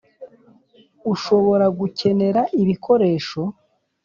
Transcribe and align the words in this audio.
Ushobora 1.13 1.65
gukenera 1.79 2.41
ibikoresho. 2.61 3.41